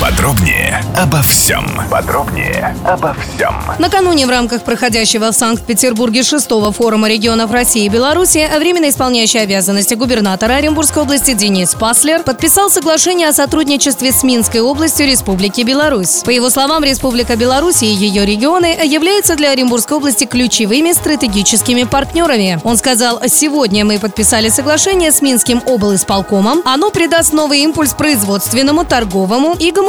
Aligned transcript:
Подробнее 0.00 0.80
обо 0.96 1.20
всем. 1.22 1.66
Подробнее 1.90 2.76
обо 2.86 3.14
всем. 3.14 3.52
Накануне 3.80 4.26
в 4.26 4.30
рамках 4.30 4.62
проходящего 4.62 5.32
в 5.32 5.34
Санкт-Петербурге 5.34 6.22
шестого 6.22 6.70
форума 6.70 7.08
регионов 7.08 7.50
России 7.50 7.84
и 7.84 7.88
Беларуси 7.88 8.48
временно 8.58 8.90
исполняющий 8.90 9.38
обязанности 9.38 9.94
губернатора 9.94 10.52
Оренбургской 10.54 11.02
области 11.02 11.34
Денис 11.34 11.74
Паслер 11.74 12.22
подписал 12.22 12.70
соглашение 12.70 13.26
о 13.26 13.32
сотрудничестве 13.32 14.12
с 14.12 14.22
Минской 14.22 14.60
областью 14.60 15.04
Республики 15.08 15.62
Беларусь. 15.62 16.22
По 16.24 16.30
его 16.30 16.48
словам, 16.48 16.84
Республика 16.84 17.34
Беларусь 17.34 17.82
и 17.82 17.86
ее 17.86 18.24
регионы 18.24 18.78
являются 18.84 19.34
для 19.34 19.50
Оренбургской 19.50 19.96
области 19.96 20.26
ключевыми 20.26 20.92
стратегическими 20.92 21.82
партнерами. 21.82 22.60
Он 22.62 22.76
сказал, 22.76 23.20
сегодня 23.26 23.84
мы 23.84 23.98
подписали 23.98 24.48
соглашение 24.48 25.10
с 25.10 25.22
Минским 25.22 25.60
облисполкомом. 25.66 26.62
Оно 26.64 26.90
придаст 26.90 27.32
новый 27.32 27.62
импульс 27.62 27.94
производственному, 27.94 28.84
торговому 28.84 29.56
и 29.58 29.72
гуманитарному 29.72 29.87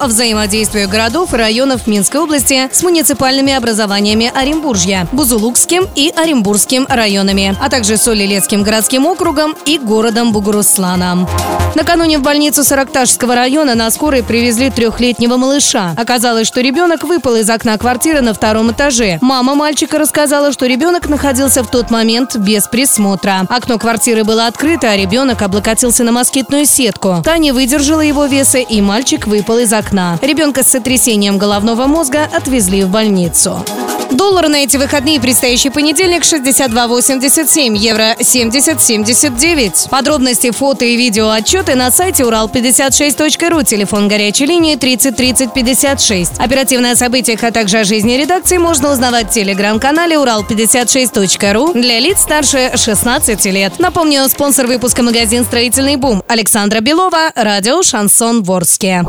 взаимодействию 0.00 0.88
городов 0.88 1.32
и 1.32 1.36
районов 1.36 1.86
Минской 1.86 2.20
области 2.20 2.68
с 2.72 2.82
муниципальными 2.82 3.52
образованиями 3.52 4.30
Оренбуржья, 4.34 5.06
Бузулукским 5.12 5.86
и 5.94 6.12
Оренбургским 6.14 6.86
районами, 6.88 7.56
а 7.60 7.68
также 7.68 7.96
Солилецким 7.96 8.62
городским 8.62 9.06
округом 9.06 9.54
и 9.66 9.78
городом 9.78 10.32
Бугуруслана. 10.32 11.28
Накануне 11.74 12.18
в 12.18 12.22
больницу 12.22 12.64
Саракташского 12.64 13.34
района 13.34 13.74
на 13.74 13.90
скорой 13.90 14.22
привезли 14.22 14.70
трехлетнего 14.70 15.36
малыша. 15.36 15.94
Оказалось, 15.96 16.48
что 16.48 16.60
ребенок 16.60 17.04
выпал 17.04 17.36
из 17.36 17.48
окна 17.48 17.78
квартиры 17.78 18.20
на 18.20 18.34
втором 18.34 18.72
этаже. 18.72 19.18
Мама 19.20 19.54
мальчика 19.54 19.98
рассказала, 19.98 20.52
что 20.52 20.66
ребенок 20.66 21.08
находился 21.08 21.62
в 21.62 21.70
тот 21.70 21.90
момент 21.90 22.36
без 22.36 22.66
присмотра. 22.66 23.46
Окно 23.48 23.78
квартиры 23.78 24.24
было 24.24 24.46
открыто, 24.46 24.90
а 24.90 24.96
ребенок 24.96 25.42
облокотился 25.42 26.02
на 26.02 26.12
москитную 26.12 26.66
сетку. 26.66 27.22
Та 27.24 27.38
не 27.38 27.52
выдержала 27.52 28.00
его 28.00 28.26
веса, 28.26 28.58
и 28.58 28.80
мальчик 28.80 29.26
выпал 29.26 29.58
из 29.58 29.72
окна. 29.72 30.18
Ребенка 30.22 30.62
с 30.62 30.68
сотрясением 30.68 31.38
головного 31.38 31.86
мозга 31.86 32.28
отвезли 32.32 32.82
в 32.84 32.88
больницу. 32.88 33.64
Доллар 34.10 34.48
на 34.48 34.56
эти 34.56 34.76
выходные 34.76 35.20
предстоящий 35.20 35.70
понедельник 35.70 36.22
62,87, 36.22 37.76
евро 37.76 38.16
70,79. 38.18 39.88
Подробности, 39.88 40.50
фото 40.50 40.84
и 40.84 40.96
видео 40.96 41.30
отчеты 41.30 41.74
на 41.76 41.90
сайте 41.90 42.24
урал56.ру, 42.24 43.62
телефон 43.62 44.08
горячей 44.08 44.46
линии 44.46 44.76
30 44.76 45.16
30 45.16 45.52
56. 45.52 46.32
Оперативные 46.38 46.92
о 46.92 46.96
событиях, 46.96 47.42
а 47.44 47.52
также 47.52 47.78
о 47.78 47.84
жизни 47.84 48.14
редакции 48.14 48.58
можно 48.58 48.90
узнавать 48.92 49.28
в 49.28 49.32
телеграм-канале 49.32 50.16
урал56.ру 50.16 51.72
для 51.74 52.00
лиц 52.00 52.20
старше 52.20 52.72
16 52.74 53.44
лет. 53.46 53.78
Напомню, 53.78 54.28
спонсор 54.28 54.66
выпуска 54.66 55.02
магазин 55.02 55.44
«Строительный 55.44 55.96
бум» 55.96 56.22
Александра 56.26 56.80
Белова, 56.80 57.30
радио 57.34 57.82
«Шансон 57.82 58.42
Ворске». 58.42 59.04